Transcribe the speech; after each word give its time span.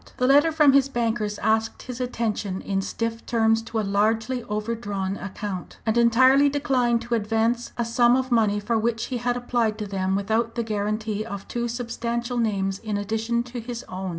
The 0.17 0.25
letter 0.25 0.51
from 0.51 0.73
his 0.73 0.89
bankers 0.89 1.37
asked 1.43 1.83
his 1.83 2.01
attention 2.01 2.59
in 2.61 2.81
stiff 2.81 3.23
terms 3.27 3.61
to 3.61 3.79
a 3.79 3.83
largely 3.85 4.41
overdrawn 4.45 5.15
account, 5.17 5.77
and 5.85 5.95
entirely 5.95 6.49
declined 6.49 7.01
to 7.03 7.13
advance 7.13 7.71
a 7.77 7.85
sum 7.85 8.15
of 8.15 8.31
money 8.31 8.59
for 8.59 8.79
which 8.79 9.05
he 9.05 9.17
had 9.17 9.37
applied 9.37 9.77
to 9.77 9.85
them 9.85 10.15
without 10.15 10.55
the 10.55 10.63
guarantee 10.63 11.23
of 11.23 11.47
two 11.47 11.67
substantial 11.67 12.39
names 12.39 12.79
in 12.79 12.97
addition 12.97 13.43
to 13.43 13.59
his 13.59 13.83
own. 13.89 14.09